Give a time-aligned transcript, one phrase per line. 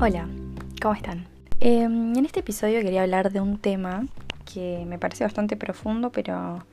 [0.00, 0.28] Hola,
[0.80, 1.26] ¿cómo están?
[1.58, 4.06] Em, en este episodio quería hablar de un tema
[4.44, 6.64] que me parece bastante profundo, pero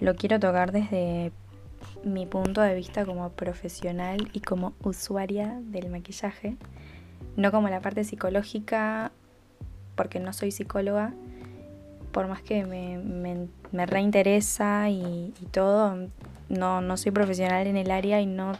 [0.00, 1.30] lo quiero tocar desde
[2.02, 6.56] mi punto de vista como profesional y como usuaria del maquillaje,
[7.36, 9.12] no como la parte psicológica,
[9.94, 11.14] porque no soy psicóloga,
[12.10, 16.08] por más que me, reinteresa y, todo,
[16.48, 18.54] no, no soy profesional en el área y no,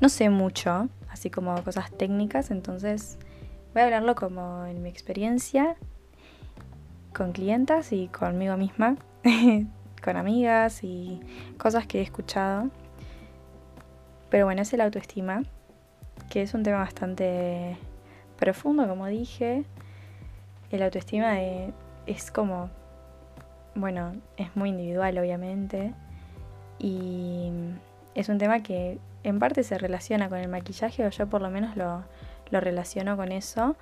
[0.00, 3.18] no sé mucho, así como cosas técnicas, entonces
[3.74, 5.76] Voy a hablarlo como en mi experiencia
[7.14, 8.96] con clientas y conmigo misma,
[10.02, 11.20] con amigas y
[11.58, 12.70] cosas que he escuchado.
[14.30, 15.42] Pero bueno, es el autoestima,
[16.30, 17.76] que es un tema bastante
[18.38, 19.64] profundo, como dije.
[20.70, 21.40] El autoestima
[22.06, 22.70] es como,
[23.74, 25.92] bueno, es muy individual obviamente.
[26.78, 27.50] Y
[28.14, 31.50] es un tema que en parte se relaciona con el maquillaje, o yo por lo
[31.50, 32.04] menos lo,
[32.50, 33.76] lo relaciono con eso.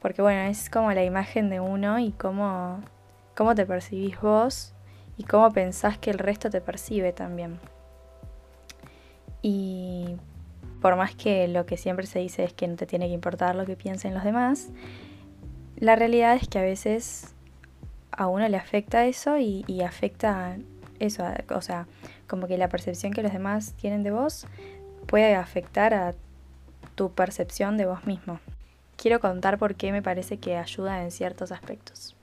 [0.00, 2.80] Porque bueno, es como la imagen de uno y cómo,
[3.34, 4.74] cómo te percibís vos
[5.16, 7.58] y cómo pensás que el resto te percibe también.
[9.40, 10.16] Y
[10.80, 13.54] por más que lo que siempre se dice es que no te tiene que importar
[13.54, 14.68] lo que piensen los demás,
[15.76, 17.34] la realidad es que a veces
[18.10, 20.56] a uno le afecta eso y, y afecta
[20.98, 21.24] eso,
[21.54, 21.86] o sea,
[22.26, 24.46] como que la percepción que los demás tienen de vos
[25.06, 26.14] puede afectar a
[26.94, 28.40] tu percepción de vos mismo.
[28.96, 32.14] Quiero contar por qué me parece que ayuda en ciertos aspectos.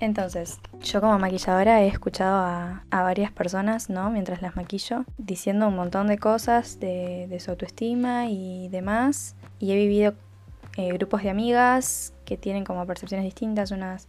[0.00, 4.10] Entonces, yo como maquilladora he escuchado a, varias personas, ¿no?
[4.10, 9.36] Mientras las maquillo, diciendo un montón de cosas de, su autoestima y demás.
[9.60, 10.14] Y he vivido
[10.76, 14.08] eh, grupos de amigas que tienen como percepciones distintas, unas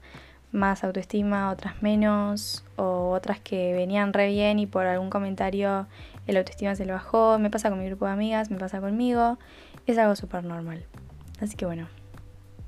[0.52, 5.86] más autoestima, otras menos, o otras que venían re bien y por algún comentario
[6.28, 7.40] el autoestima se le bajó.
[7.40, 9.38] Me pasa con mi grupo de amigas, me pasa conmigo.
[9.86, 10.86] Es algo súper normal.
[11.42, 11.88] Así que bueno,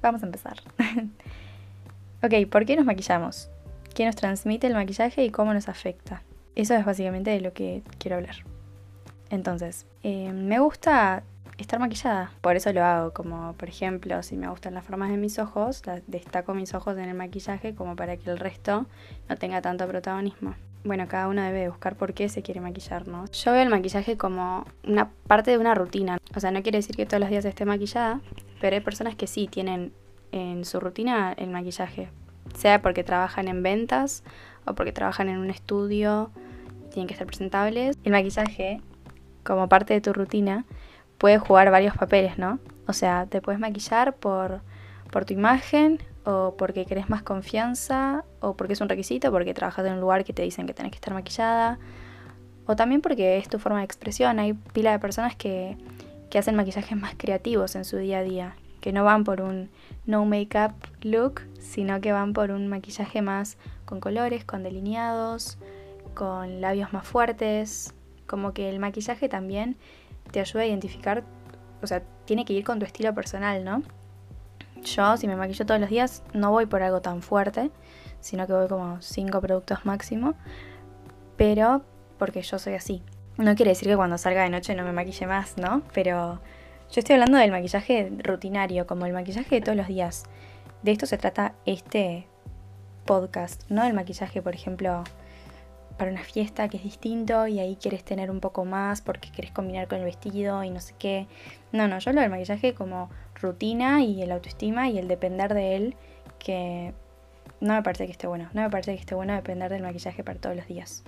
[0.02, 0.58] vamos a empezar.
[2.24, 3.50] ok, ¿por qué nos maquillamos?
[3.94, 6.22] ¿Qué nos transmite el maquillaje y cómo nos afecta?
[6.56, 8.36] Eso es básicamente de lo que quiero hablar.
[9.30, 11.24] Entonces, eh, me gusta
[11.58, 15.18] estar maquillada, por eso lo hago, como por ejemplo, si me gustan las formas de
[15.18, 18.86] mis ojos, destaco mis ojos en el maquillaje como para que el resto
[19.28, 20.56] no tenga tanto protagonismo
[20.88, 23.26] bueno, cada uno debe buscar por qué se quiere maquillar, ¿no?
[23.32, 26.18] Yo veo el maquillaje como una parte de una rutina.
[26.36, 28.22] O sea, no quiere decir que todos los días esté maquillada,
[28.60, 29.94] pero hay personas que sí tienen
[30.32, 32.10] en su rutina el maquillaje.
[32.56, 34.24] Sea porque trabajan en ventas
[34.66, 36.32] o porque trabajan en un estudio
[36.98, 37.96] tienen que estar presentables.
[38.04, 38.82] El maquillaje,
[39.44, 40.66] como parte de tu rutina,
[41.20, 42.60] puede jugar varios papeles, ¿no?
[42.88, 44.62] O sea, te puedes maquillar por,
[45.12, 49.86] por tu imagen o porque querés más confianza, o porque es un requisito, porque trabajas
[49.86, 51.80] en un lugar que te dicen que tenés que estar maquillada,
[52.66, 54.40] o también porque es tu forma de expresión.
[54.40, 55.78] Hay pila de personas que,
[56.30, 59.70] que hacen maquillajes más creativos en su día a día, que no van por un
[60.06, 65.58] no make-up look, sino que van por un maquillaje más con colores, con delineados,
[66.14, 67.94] con labios más fuertes,
[68.28, 69.78] como que el maquillaje también
[70.32, 71.24] te ayuda a identificar,
[71.82, 73.82] o sea, tiene que ir con tu estilo personal, ¿no?
[74.84, 77.72] Yo, si me maquillo todos los días, no voy por algo tan fuerte,
[78.20, 80.34] sino que voy como 5 productos máximo,
[81.36, 81.84] pero
[82.18, 83.04] porque yo soy así.
[83.38, 85.84] No quiere decir que cuando salga de noche no me maquille más, ¿no?
[85.94, 86.40] Pero
[86.92, 90.24] yo estoy hablando del maquillaje rutinario, como el maquillaje de todos los días.
[90.82, 92.28] De esto se trata este
[93.06, 95.04] podcast, no el maquillaje, por ejemplo,
[95.98, 99.52] para una fiesta que es distinto y ahí quieres tener un poco más porque quieres
[99.52, 101.28] combinar con el vestido y no sé qué.
[101.72, 103.10] No, no, yo hablo del maquillaje como
[103.42, 105.96] rutina y el autoestima y el depender de él,
[106.40, 106.94] que
[107.62, 108.50] no me parece que esté bueno.
[108.54, 111.04] No me parece que esté bueno depender del maquillaje para todos los días.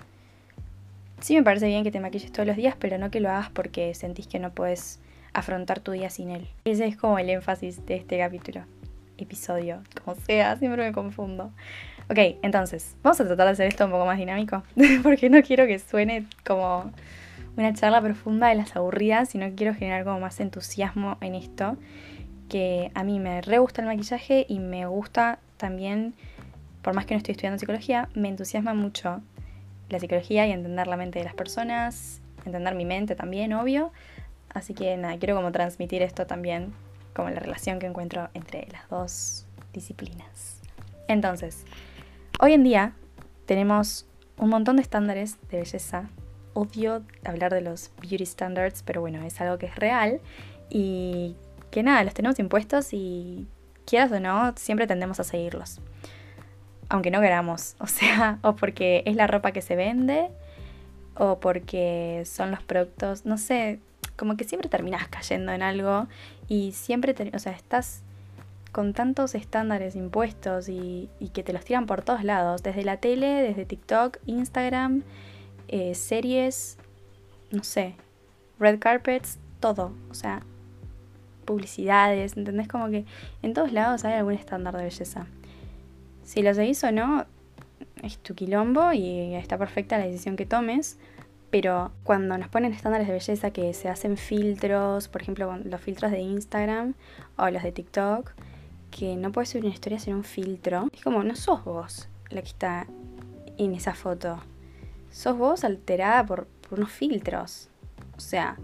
[1.22, 3.50] Sí me parece bien que te maquilles todos los días, pero no que lo hagas
[3.50, 5.00] porque sentís que no puedes
[5.34, 6.48] afrontar tu día sin él.
[6.66, 8.64] Ese es como el énfasis de este capítulo,
[9.18, 11.52] episodio, como sea, siempre me confundo.
[12.10, 14.64] Ok, entonces, vamos a tratar de hacer esto un poco más dinámico,
[15.04, 16.92] porque no quiero que suene como
[17.58, 21.78] una charla profunda de las aburridas, sino que quiero generar como más entusiasmo en esto,
[22.50, 26.13] que a mí me re gusta el maquillaje y me gusta también,
[26.81, 29.22] por más que no estoy estudiando psicología, me entusiasma mucho
[29.90, 33.92] la psicología y entender la mente de las personas, entender mi mente también, obvio.
[34.54, 36.74] Así que nada, quiero como transmitir esto también,
[37.16, 40.62] como la relación que encuentro entre las dos disciplinas.
[41.07, 41.66] Entonces,
[42.42, 42.94] Hoy en día
[43.46, 44.06] tenemos
[44.38, 46.10] un montón de estándares de belleza.
[46.54, 50.22] Odio hablar de los beauty standards, pero bueno, es algo que es real
[50.69, 51.36] y
[51.71, 53.48] que nada, los tenemos impuestos y
[53.86, 55.80] quieras o no, siempre tendemos a seguirlos.
[56.89, 60.30] Aunque no queramos, o sea, o porque es la ropa que se vende,
[61.16, 63.80] o porque son los productos, no sé,
[64.16, 66.07] como que siempre terminás cayendo en algo
[66.48, 68.04] y siempre, o sea, estás
[68.72, 73.27] con tantos estándares impuestos y, que te los tiran por todos lados, desde la tele,
[73.27, 75.04] desde TikTok, Instagram,
[75.68, 76.77] eh, series,
[77.51, 77.95] no sé,
[78.60, 80.42] red carpets, todo, o sea,
[81.50, 82.68] publicidades, ¿entendés?
[82.68, 83.06] Como que
[83.42, 85.25] en todos lados hay algún estándar de belleza.
[86.24, 87.25] Si lo seguís o no,
[88.04, 91.00] es tu quilombo y está perfecta la decisión que tomes,
[91.50, 96.12] pero cuando nos ponen estándares de belleza que se hacen filtros, por ejemplo los filtros
[96.12, 96.94] de Instagram
[97.36, 98.31] o los de TikTok,
[98.92, 102.42] que no puedes subir una historia sin un filtro, es como, no sos vos la
[102.42, 102.86] que está
[103.57, 104.38] en esa foto,
[105.12, 107.68] sos vos alterada por, unos filtros.
[108.16, 108.57] O sea,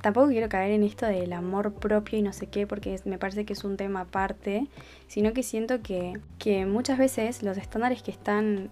[0.00, 3.44] tampoco quiero caer en esto del amor propio y no sé qué, porque me parece
[3.44, 4.66] que es un tema aparte,
[5.06, 8.70] sino que siento que, que muchas veces los estándares que están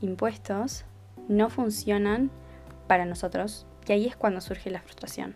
[0.00, 0.84] impuestos
[1.28, 2.30] no funcionan
[2.86, 5.34] para nosotros y ahí es cuando surge la frustración.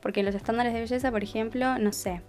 [0.00, 2.22] Porque los estándares de belleza, por ejemplo, no sé,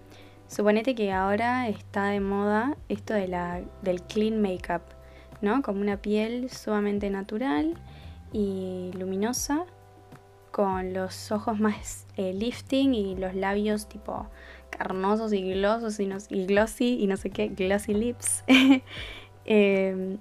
[0.47, 4.83] suponete que ahora está de moda esto de la, del clean makeup,
[5.41, 5.61] ¿no?
[5.61, 7.73] Como una piel sumamente natural
[8.31, 9.65] y luminosa,
[10.53, 14.27] con los ojos más eh, lifting y los labios tipo
[14.69, 18.43] carnosos y glosos y, y glossy y no sé qué, glossy lips.
[19.45, 20.17] eh,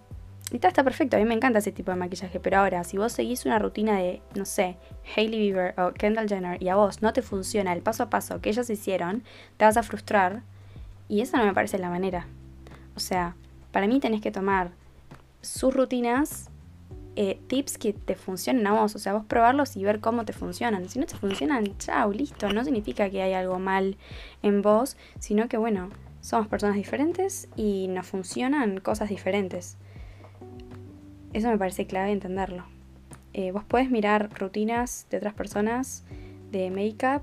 [0.51, 3.13] y está perfecto, a mí me encanta ese tipo de maquillaje, pero ahora, si vos
[3.13, 4.77] seguís una rutina de, no sé,
[5.15, 8.41] Hailey Bieber o Kendall Jenner y a vos no te funciona el paso a paso
[8.41, 9.25] que ellos hicieron,
[9.59, 10.43] te vas a frustrar
[11.09, 12.27] y eso no me parece la manera.
[12.97, 13.37] O sea,
[13.71, 14.73] para mí tenés que tomar
[15.43, 16.51] sus rutinas,
[17.15, 20.33] eh, tips que te funcionen a vos, o sea, vos probarlos y ver cómo te
[20.33, 20.89] funcionan.
[20.89, 23.97] Si no te funcionan, chao, listo, no significa que hay algo mal
[24.43, 25.91] en vos, sino que bueno,
[26.23, 29.77] somos personas diferentes y nos funcionan cosas diferentes.
[31.33, 32.65] Eso me parece clave entenderlo.
[33.35, 36.05] Eh, vos puedes mirar rutinas de otras personas
[36.51, 37.23] de make-up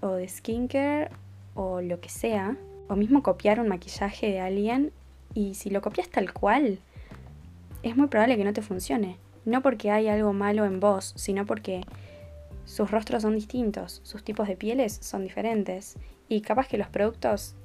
[0.00, 1.10] o de skincare
[1.54, 2.56] o lo que sea,
[2.88, 4.92] o mismo copiar un maquillaje de alguien
[5.34, 6.78] y si lo copias tal cual,
[7.82, 9.18] es muy probable que no te funcione.
[9.44, 11.82] No porque hay algo malo en vos, sino porque
[12.64, 15.96] sus rostros son distintos, sus tipos de pieles son diferentes
[16.28, 17.56] y capaz que los productos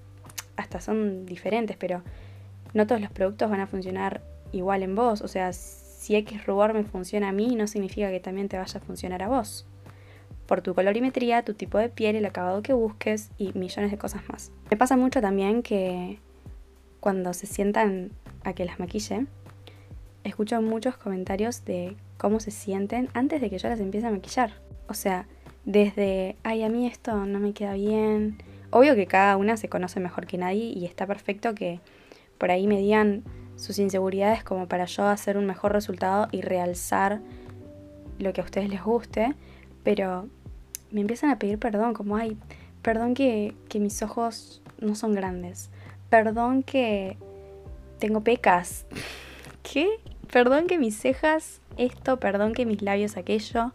[0.56, 2.02] hasta son diferentes, pero
[2.74, 4.22] no todos los productos van a funcionar
[4.52, 5.22] igual en vos.
[5.22, 8.80] O sea, si X rubor me funciona a mí, no significa que también te vaya
[8.80, 9.68] a funcionar a vos.
[10.48, 14.22] Por tu colorimetría, tu tipo de piel, el acabado que busques y millones de cosas
[14.30, 14.52] más.
[14.72, 16.20] Me pasa mucho también que
[17.00, 18.12] cuando se sientan
[18.44, 19.28] a que las maquille,
[20.28, 24.52] escucho muchos comentarios de cómo se sienten antes de que yo las empiece a maquillar.
[24.88, 25.28] O sea,
[25.66, 28.38] desde, ay, a mí esto no me queda bien.
[28.70, 31.80] Obvio que cada una se conoce mejor que nadie y está perfecto que
[32.38, 33.24] por ahí me digan,
[33.58, 37.20] sus inseguridades como para yo hacer un mejor resultado y realzar
[38.20, 39.34] lo que a ustedes les guste,
[39.84, 40.28] pero
[40.92, 42.38] me empiezan a pedir perdón, como, ay,
[42.82, 45.70] perdón que, que mis ojos no son grandes,
[46.10, 47.18] perdón que
[48.00, 48.86] tengo pecas,
[49.64, 49.90] ¿qué?
[50.32, 53.72] Perdón que mis cejas esto, perdón que mis labios aquello,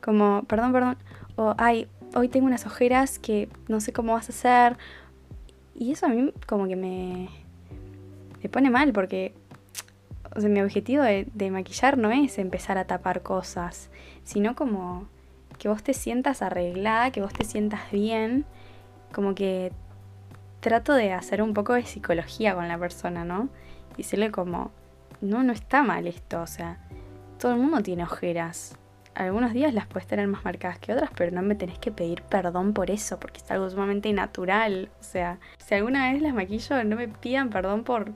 [0.00, 0.96] como, perdón, perdón,
[1.36, 4.78] o, ay, hoy tengo unas ojeras que no sé cómo vas a hacer,
[5.74, 7.28] y eso a mí como que me,
[8.42, 9.34] me pone mal porque
[10.34, 13.90] o sea, mi objetivo de, maquillar no es empezar a tapar cosas,
[14.24, 15.06] sino como
[15.58, 18.44] que vos te sientas arreglada, que vos te sientas bien,
[19.12, 19.72] como que
[20.60, 23.48] trato de hacer un poco de psicología con la persona, ¿no?
[23.96, 24.70] Decirle como,
[25.22, 26.78] no, no está mal esto, o sea,
[27.38, 28.76] todo el mundo tiene ojeras.
[29.14, 32.22] Algunos días las puedes tener más marcadas que otras, pero no me tenés que pedir
[32.22, 34.90] perdón por eso, porque es algo sumamente natural.
[35.00, 38.12] O sea, si alguna vez las maquillo, no me pidan perdón por,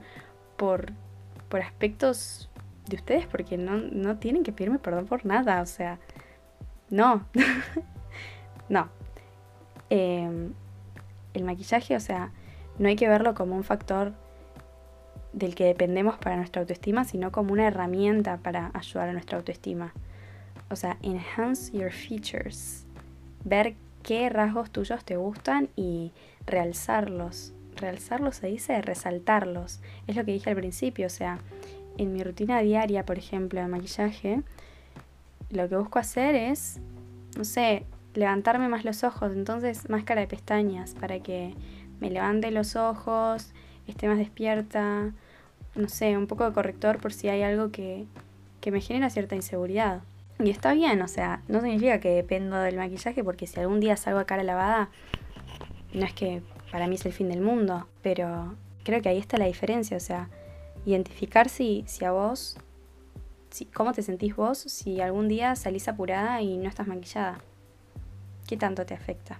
[0.57, 0.91] por,
[1.49, 2.49] por aspectos
[2.87, 5.61] de ustedes, porque no, no tienen que pedirme perdón por nada.
[5.61, 5.99] O sea,
[6.89, 7.25] no.
[8.69, 8.89] no.
[9.89, 10.53] Em,
[11.33, 12.31] el maquillaje, o sea,
[12.79, 14.13] no hay que verlo como un factor
[15.37, 19.93] del que dependemos para nuestra autoestima, sino como una herramienta para ayudar a nuestra autoestima.
[20.69, 22.85] O sea, enhance your features.
[23.43, 26.11] Ver qué rasgos tuyos te gustan y
[26.47, 27.53] realzarlos.
[27.75, 29.79] Realzarlos se dice resaltarlos.
[30.07, 31.05] Es lo que dije al principio.
[31.05, 31.37] O sea,
[31.97, 34.41] en mi rutina diaria, por ejemplo, de maquillaje,
[35.51, 36.79] lo que busco hacer es,
[37.37, 39.31] no sé, levantarme más los ojos.
[39.33, 41.53] Entonces, máscara de pestañas para que
[41.99, 43.53] me levante los ojos,
[43.85, 45.13] esté más despierta.
[45.77, 48.05] No sé, un poco de corrector por si hay algo que,
[48.61, 50.01] que me genera cierta inseguridad.
[50.39, 53.97] Y está bien, o sea, no significa que dependo del maquillaje porque si algún día
[53.97, 54.89] salgo a cara lavada,
[55.93, 56.41] no es que
[56.71, 59.99] para mí es el fin del mundo, pero creo que ahí está la diferencia, o
[59.99, 60.29] sea,
[60.85, 62.57] identificar si, si a vos,
[63.73, 67.39] ¿cómo te sentís vos si algún día salís apurada y no estás maquillada?
[68.47, 69.39] ¿Qué tanto te afecta?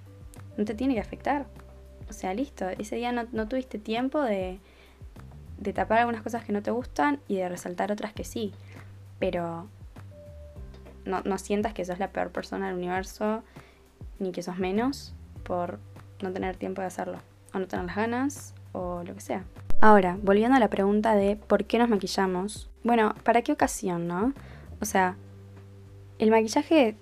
[0.57, 1.45] No te tiene que afectar.
[2.09, 4.59] O sea, listo, ese día no, no tuviste tiempo de,
[5.57, 8.53] de tapar algunas cosas que no te gustan y de resaltar otras que sí.
[9.19, 9.67] Pero
[11.05, 13.43] no, no sientas que sos la peor persona del universo
[14.19, 15.79] ni que sos menos por
[16.21, 17.19] no tener tiempo de hacerlo.
[17.53, 19.43] O no tener las ganas o lo que sea.
[19.79, 22.69] Ahora, volviendo a la pregunta de por qué nos maquillamos.
[22.83, 24.33] Bueno, ¿para qué ocasión, no?
[24.81, 25.15] O sea,
[26.19, 26.95] el maquillaje,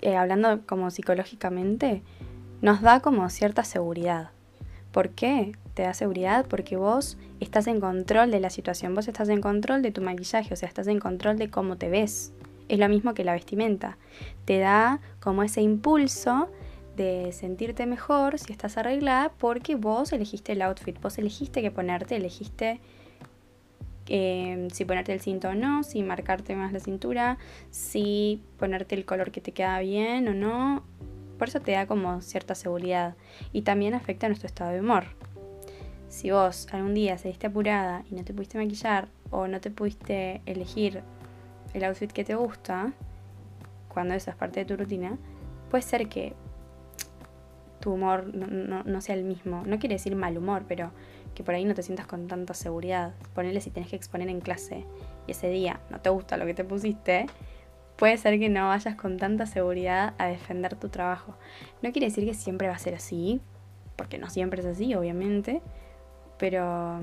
[0.00, 2.02] eh, hablando como psicológicamente,
[2.60, 4.30] nos da como cierta seguridad.
[4.92, 6.46] ¿Por qué te da seguridad?
[6.46, 10.52] Porque vos estás en control de la situación, vos estás en control de tu maquillaje,
[10.52, 12.32] o sea, estás en control de cómo te ves.
[12.68, 13.98] Es lo mismo que la vestimenta.
[14.44, 16.48] Te da como ese impulso
[16.96, 22.16] de sentirte mejor si estás arreglada porque vos elegiste el outfit, vos elegiste qué ponerte,
[22.16, 22.80] elegiste
[24.08, 27.38] eh, si ponerte el cinto o no, si marcarte más la cintura,
[27.70, 30.84] si ponerte el color que te queda bien o no.
[31.38, 33.16] Por eso te da como cierta seguridad
[33.52, 35.04] y también afecta a nuestro estado de humor.
[36.12, 40.42] Si vos algún día saliste apurada y no te pudiste maquillar o no te pudiste
[40.44, 41.02] elegir
[41.72, 42.92] el outfit que te gusta,
[43.88, 45.16] cuando eso es parte de tu rutina,
[45.70, 46.34] puede ser que
[47.80, 49.62] tu humor no, sea el mismo.
[49.64, 50.90] No quiere decir mal humor, pero
[51.34, 53.14] que por ahí no te sientas con tanta seguridad.
[53.34, 54.84] Ponerle si tenés que exponer en clase
[55.26, 57.24] y ese día no te gusta lo que te pusiste,
[57.96, 61.36] puede ser que no vayas con tanta seguridad a defender tu trabajo.
[61.80, 63.40] No quiere decir que siempre va a ser así,
[63.96, 65.62] porque no siempre es así, obviamente,
[66.42, 66.98] pero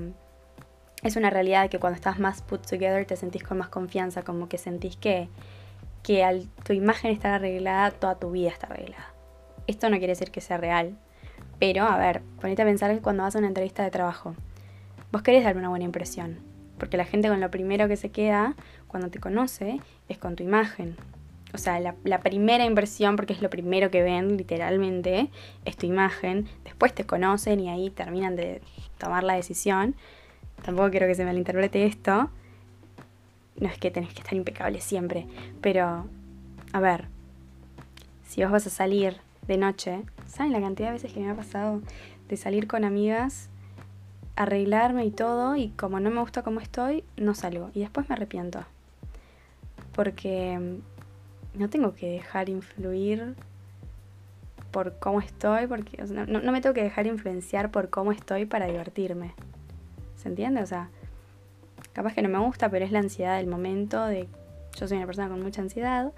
[1.01, 4.49] es una realidad que cuando estás más put together te sentís con más confianza, como
[4.49, 5.29] que sentís que,
[6.03, 9.13] que al tu imagen estar arreglada, toda tu vida está arreglada.
[9.65, 10.97] Esto no quiere decir que sea real,
[11.57, 14.35] pero a ver, ponete a pensar que cuando vas a una entrevista de trabajo,
[15.13, 16.39] vos querés dar una buena impresión,
[16.77, 18.55] porque la gente con lo primero que se queda
[18.89, 19.79] cuando te conoce
[20.09, 20.97] es con tu imagen.
[21.53, 25.29] O sea, la, primera impresión, porque es lo primero que ven literalmente,
[25.65, 26.47] es tu imagen.
[26.63, 28.61] Después te conocen y ahí terminan de
[28.97, 29.95] tomar la decisión.
[30.63, 32.29] Tampoco quiero que se malinterprete esto.
[33.55, 35.25] No es que tenés que estar impecable siempre,
[35.59, 36.07] pero
[36.71, 37.05] a ver,
[38.27, 40.03] si vos vas a salir de noche.
[40.27, 41.81] ¿Saben la cantidad de veces que me ha pasado
[42.29, 43.49] de salir con amigas,
[44.35, 47.71] arreglarme y todo, y como no me gusta cómo estoy, no salgo.
[47.73, 48.63] Y después me arrepiento.
[49.93, 50.79] Porque
[51.59, 53.35] no tengo que dejar influir
[54.71, 58.65] por cómo estoy, porque no, no, me tengo que dejar influenciar por cómo estoy para
[58.65, 59.33] divertirme.
[60.15, 60.61] ¿Se entiende?
[60.61, 60.89] O sea,
[61.93, 64.27] capaz que no me gusta, pero es la ansiedad del momento de...
[64.77, 66.13] Yo soy una persona con mucha ansiedad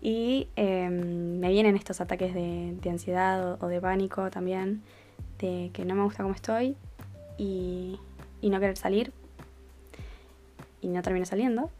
[0.00, 4.82] y em, me vienen estos ataques de, ansiedad o, de pánico también,
[5.38, 6.76] de que no me gusta cómo estoy
[7.36, 7.98] y,
[8.42, 9.12] no querer salir.
[10.80, 11.70] Y no termino saliendo,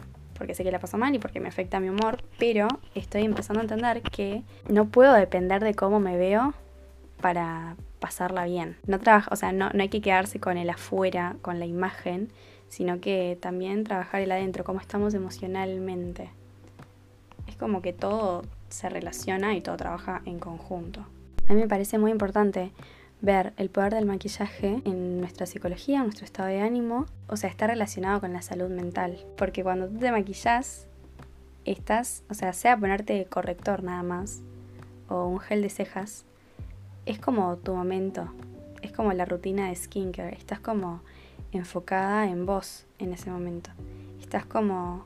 [0.40, 2.66] porque sé que la paso mal y porque me afecta mi humor, pero
[2.96, 6.54] estoy empezando a entender que no puedo depender de cómo me veo
[7.20, 8.76] para pasarla bien.
[8.88, 12.30] No trabaja, o sea, no, no hay que quedarse con el afuera, con la imagen,
[12.68, 16.30] sino que también trabajar el adentro, cómo estamos emocionalmente
[17.60, 21.04] como que todo se relaciona y todo trabaja en conjunto.
[21.46, 22.72] A mí me parece muy importante
[23.20, 27.50] ver el poder del maquillaje en nuestra psicología, en nuestro estado de ánimo, o sea,
[27.50, 29.24] está relacionado con la salud mental.
[29.36, 30.86] Porque cuando tú te maquillas,
[31.64, 34.42] estás, o sea, sea ponerte corrector nada más,
[35.08, 36.24] o un gel de cejas,
[37.06, 38.32] es como tu momento,
[38.82, 41.00] es como la rutina de skincare, estás como
[41.52, 43.70] enfocada en vos en ese momento.
[44.20, 45.04] Estás como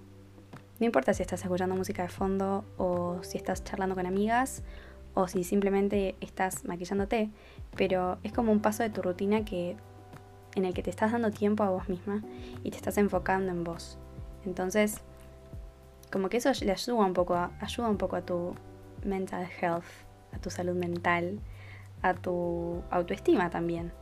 [0.81, 4.63] no importa si estás escuchando música de fondo o si estás charlando con amigas
[5.15, 7.31] o si simplemente estás maquillándote,
[7.77, 9.77] pero es como un paso de tu rutina que
[10.55, 12.23] en el que te estás dando tiempo a vos misma
[12.63, 13.99] y te estás enfocando en vos.
[14.45, 15.01] Entonces,
[16.13, 18.55] como que eso le ayuda un poco ayuda un poco a tu
[19.05, 19.85] mental health,
[20.33, 21.41] a tu salud mental,
[22.03, 23.93] a tu autoestima también.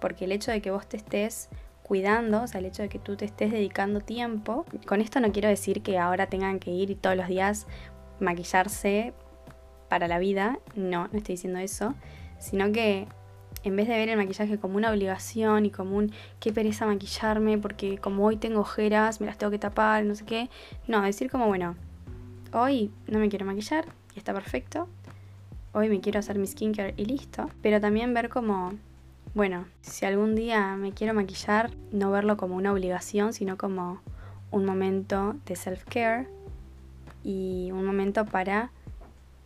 [0.00, 1.48] Porque el hecho de que vos te estés
[1.82, 4.66] cuidando, o sea, el hecho de que tú te estés dedicando tiempo.
[4.86, 7.66] Con esto no quiero decir que ahora tengan que ir y todos los días
[8.20, 9.14] maquillarse
[9.88, 11.94] para la vida, no, no estoy diciendo eso,
[12.38, 13.06] sino que
[13.64, 17.58] en vez de ver el maquillaje como una obligación y como un qué pereza maquillarme
[17.58, 20.50] porque como hoy tengo ojeras, me las tengo que tapar, no sé qué,
[20.86, 21.74] no, decir como bueno,
[22.52, 24.88] hoy no me quiero maquillar y está perfecto,
[25.72, 28.72] hoy me quiero hacer mi skincare y listo, pero también ver como
[29.34, 34.00] bueno, si algún día me quiero maquillar, no verlo como una obligación, sino como
[34.50, 36.26] un momento de self-care
[37.22, 38.70] y un momento para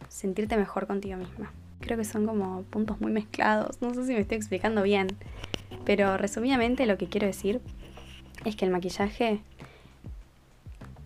[0.08, 1.50] sentirte mejor contigo misma.
[1.82, 5.08] Creo que son como puntos muy mezclados, no sé si me estoy explicando bien,
[5.84, 7.60] pero resumidamente lo que quiero decir
[8.44, 9.40] es que el maquillaje,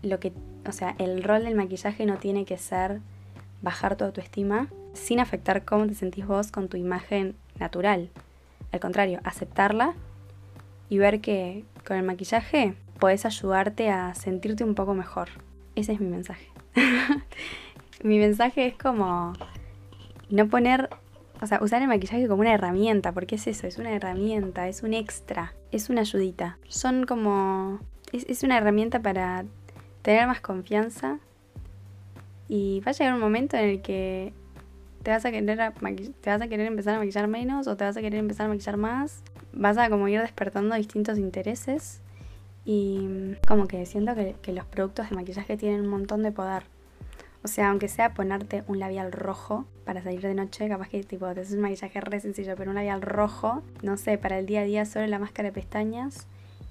[0.03, 0.31] lo que,
[0.65, 3.01] o sea, el rol del maquillaje no tiene que ser
[3.61, 8.09] bajar tu autoestima sin afectar cómo te sentís vos con tu imagen natural.
[8.71, 9.93] Al contrario, aceptarla
[10.89, 15.29] y ver que con el maquillaje puedes ayudarte a sentirte un poco mejor.
[15.75, 16.47] Ese es mi mensaje.
[18.03, 19.33] mi mensaje es como
[20.29, 20.89] no poner,
[21.41, 24.83] o sea, usar el maquillaje como una herramienta, porque es eso, es una herramienta, es
[24.83, 26.57] un extra, es una ayudita.
[26.67, 27.79] Son como,
[28.11, 29.45] es, es una herramienta para
[30.01, 31.19] tener más confianza
[32.47, 34.33] y va a llegar un momento en el que
[35.03, 35.73] te vas a querer
[36.21, 38.49] te vas a querer empezar a maquillar menos o te vas a querer empezar a
[38.49, 39.23] maquillar más.
[39.53, 42.01] Vas a como ir despertando distintos intereses
[42.65, 46.63] y como que siento que, que los productos de maquillaje tienen un montón de poder.
[47.43, 51.31] O sea, aunque sea ponerte un labial rojo para salir de noche, capaz que tipo
[51.33, 54.61] te haces un maquillaje re sencillo, pero un labial rojo, no sé, para el día
[54.61, 56.27] a día solo la máscara de pestañas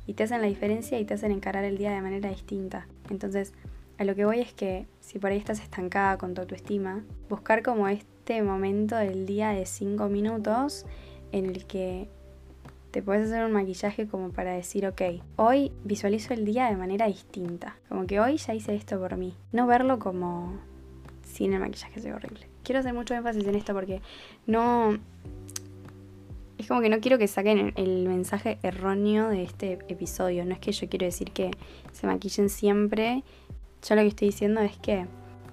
[0.07, 2.87] y te hacen la diferencia y te hacen encarar el día de manera distinta.
[3.11, 3.53] Entonces,
[3.99, 7.63] a lo que voy es que si por ahí estás estancada con tu autoestima, buscar
[7.63, 10.85] como este momento del día de 5 minutos
[11.33, 12.09] en el que
[12.97, 15.03] te puedes hacer un maquillaje como para decir, ok,
[15.37, 17.77] hoy visualizo el día de manera distinta.
[17.91, 19.35] Como que hoy ya hice esto por mí.
[19.53, 20.59] No verlo como
[21.23, 22.49] sin el maquillaje soy horrible.
[22.63, 24.01] Quiero hacer mucho énfasis en esto porque
[24.47, 24.99] no...
[26.57, 30.47] Es como que no quiero que saquen el mensaje erróneo de este episodio.
[30.47, 31.51] No es que yo quiero decir que
[31.93, 33.25] se maquillen siempre
[33.87, 35.07] yo lo que estoy diciendo es que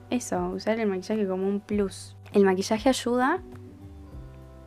[0.09, 2.15] eso, usar el maquillaje como un plus.
[2.31, 3.41] El maquillaje ayuda,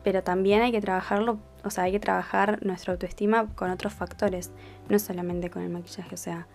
[0.03, 4.51] pero también hay que trabajarlo, o sea, hay que trabajar nuestra autoestima con otros factores,
[4.89, 6.47] no solamente con el maquillaje, o sea,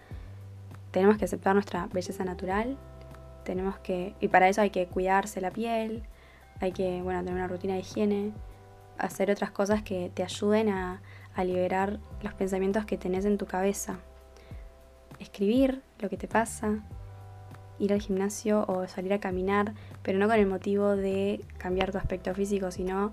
[0.91, 2.77] tenemos que aceptar nuestra belleza natural,
[3.45, 6.03] tenemos que, y para eso hay que cuidarse la piel,
[6.61, 8.33] hay que, bueno, tener una rutina de higiene,
[8.99, 11.01] hacer otras cosas que te ayuden a,
[11.35, 13.99] a liberar los pensamientos que tenés en tu cabeza.
[15.19, 16.81] Escribir lo que te pasa,
[17.79, 21.99] ir al gimnasio o salir a caminar, pero no con el motivo de cambiar tu
[21.99, 23.13] aspecto físico, sino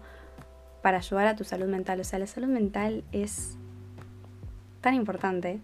[0.81, 1.99] para ayudar a tu salud mental.
[1.99, 3.57] O sea, la salud mental es
[4.81, 5.59] tan importante,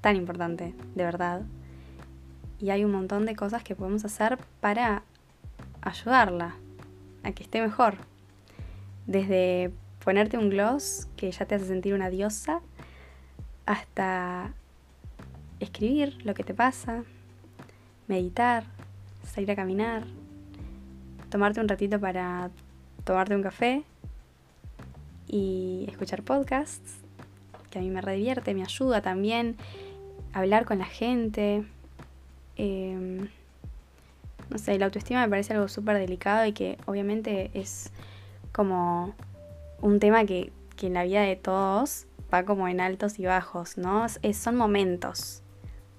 [0.00, 1.42] tan importante, de verdad.
[2.58, 5.02] Y hay un montón de cosas que podemos hacer para
[5.82, 6.56] ayudarla
[7.22, 7.94] a que esté mejor.
[9.06, 9.72] Desde
[10.04, 12.60] ponerte un gloss que ya te hace sentir una diosa,
[13.66, 14.52] hasta
[15.60, 17.04] escribir lo que te pasa,
[18.08, 18.64] meditar,
[19.24, 20.04] salir a caminar,
[21.28, 22.50] tomarte un ratito para
[23.04, 23.84] tomarte un café
[25.30, 26.98] y escuchar podcasts,
[27.70, 29.56] que a mí me redivierte, me ayuda también,
[30.32, 31.64] hablar con la gente.
[32.56, 33.28] Em,
[34.48, 37.92] no sé, la autoestima me parece algo súper delicado y que obviamente es
[38.52, 39.14] como
[39.80, 43.78] un tema que, que, en la vida de todos va como en altos y bajos,
[43.78, 44.06] ¿no?
[44.22, 45.42] Es, son momentos.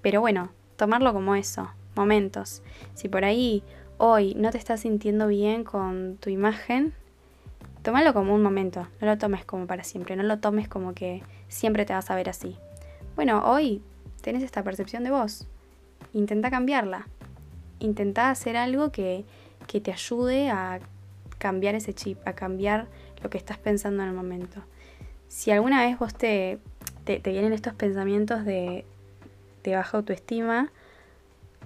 [0.02, 2.62] Pero bueno, tomarlo como eso, momentos.
[2.94, 3.62] Si por ahí
[3.98, 6.94] hoy no te estás sintiendo bien con tu imagen,
[7.82, 11.22] tómalo como un momento, no lo tomes como para siempre, no lo tomes como que
[11.48, 12.56] siempre te vas a ver así.
[13.16, 13.82] Bueno, hoy
[14.22, 15.46] tenés esta percepción de vos,
[16.12, 17.08] intenta cambiarla,
[17.80, 19.24] intenta hacer algo que,
[19.66, 20.80] que te ayude a
[21.38, 22.86] cambiar ese chip, a cambiar
[23.22, 24.62] lo que estás pensando en el momento.
[25.28, 26.58] Si alguna vez vos te,
[27.04, 28.84] te, vienen estos pensamientos de,
[29.64, 30.70] de baja autoestima,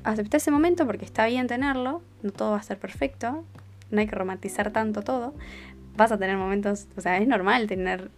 [0.04, 3.44] acepta ese momento porque está bien tenerlo, no todo va a ser perfecto,
[3.90, 5.34] no hay que romantizar tanto todo.
[5.96, 8.10] Vas a tener momentos, o sea, es normal tener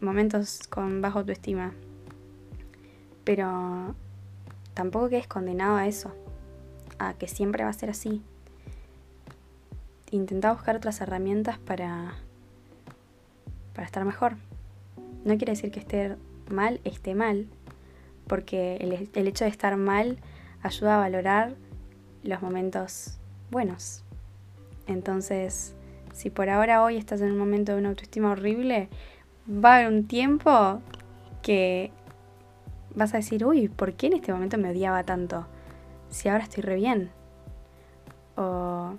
[0.00, 1.74] momentos con baja autoestima,
[3.24, 3.94] pero
[4.74, 6.14] tampoco quedes condenado a eso,
[6.98, 8.22] a que siempre va a ser así.
[10.10, 12.14] Intenta buscar otras herramientas para,
[13.74, 14.36] para estar mejor.
[15.24, 16.16] No quiere decir que esté
[16.50, 17.46] mal, esté mal,
[18.26, 18.76] porque
[19.12, 20.16] el hecho de estar mal
[20.62, 21.54] ayuda a valorar
[22.22, 23.18] los momentos
[23.50, 24.02] buenos.
[24.86, 25.74] Entonces,
[26.12, 28.88] si por ahora hoy estás en un momento de una autoestima horrible,
[29.48, 30.80] va a haber un tiempo
[31.42, 31.90] que
[32.94, 35.46] vas a decir, uy, ¿por qué en este momento me odiaba tanto?
[36.10, 37.10] Si ahora estoy re bien.
[38.36, 38.96] O,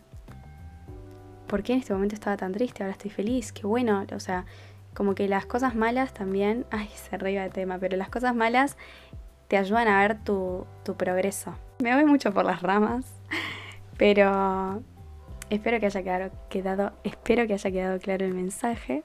[1.48, 2.84] ¿por qué en este momento estaba tan triste?
[2.84, 4.06] Ahora estoy feliz, qué bueno.
[4.15, 4.45] O sea,
[4.93, 8.78] como que las cosas malas también, ay, se reiba de tema, pero las cosas malas
[9.48, 10.65] te ayudan a ver tu,
[10.98, 11.56] progreso.
[11.80, 13.06] Me voy mucho por las ramas,
[13.98, 14.82] pero
[15.50, 19.04] espero que haya quedado, quedado, espero que haya quedado claro el mensaje.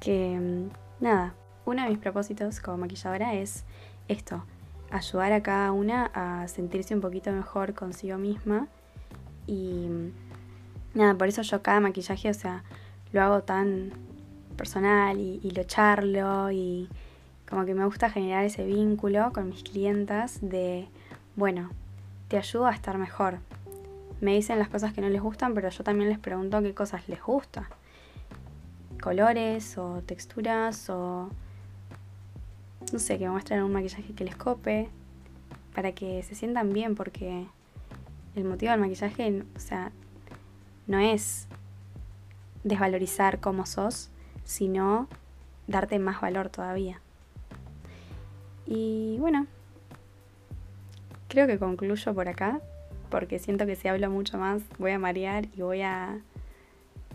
[0.00, 0.70] Que mm,
[1.02, 1.34] nada,
[1.64, 3.64] uno de mis propósitos como maquilladora es
[4.08, 4.44] esto,
[4.90, 8.68] ayudar a cada una a sentirse un poquito mejor consigo misma.
[9.46, 10.12] Y mm,
[10.94, 12.64] nada, por eso yo cada maquillaje, o sea,
[13.12, 13.92] lo hago tan
[14.56, 16.88] personal y, y lo charlo y
[17.48, 20.88] como que me gusta generar ese vínculo con mis clientas de,
[21.36, 21.70] bueno,
[22.28, 23.40] te ayudo a estar mejor.
[24.22, 27.08] Me dicen las cosas que no les gustan, pero yo también les pregunto qué cosas
[27.08, 27.68] les gusta.
[29.02, 31.28] Colores o texturas o...
[32.92, 34.88] No sé, que muestren un maquillaje que les cope.
[35.74, 37.48] Para que se sientan bien, porque
[38.36, 39.90] el motivo del maquillaje, o sea,
[40.86, 41.48] no es
[42.62, 44.08] desvalorizar cómo sos,
[44.44, 45.08] sino
[45.66, 47.00] darte más valor todavía.
[48.66, 49.48] Y bueno,
[51.26, 52.60] creo que concluyo por acá,
[53.12, 56.18] porque siento que si hablo mucho más voy a marear y voy a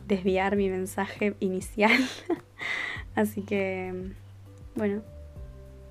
[0.07, 1.91] desviar mi mensaje inicial.
[3.15, 4.11] Así que,
[4.75, 5.01] bueno,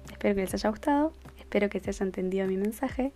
[0.08, 3.12] espero que les haya gustado, espero que se haya entendido mi mensaje.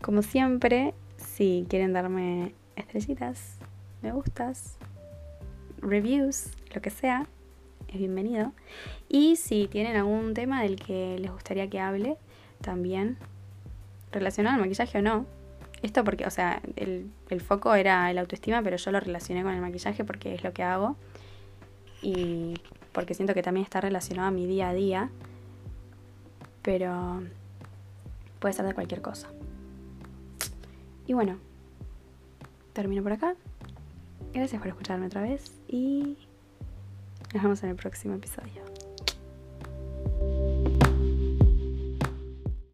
[0.00, 3.58] Como siempre, si quieren darme estrellitas,
[4.02, 4.78] me gustas,
[5.78, 7.28] reviews, lo que sea,
[7.86, 8.52] es bienvenido.
[9.08, 12.16] Y si tienen algún tema del que les gustaría que hable,
[12.62, 13.16] también
[14.10, 15.41] relacionado al maquillaje o no.
[15.82, 19.52] Esto porque, o sea, el, el foco era el autoestima, pero yo lo relacioné con
[19.52, 20.96] el maquillaje porque es lo que hago.
[22.00, 22.54] Y
[22.92, 25.10] porque siento que también está relacionado a mi día a día.
[26.62, 27.22] Pero
[28.38, 29.28] puede ser de cualquier cosa.
[31.06, 31.38] Y bueno,
[32.72, 33.34] termino por acá.
[34.32, 36.16] Gracias por escucharme otra vez y
[37.34, 38.71] nos vemos en el próximo episodio.